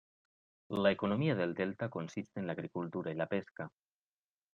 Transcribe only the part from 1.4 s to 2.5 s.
delta consiste en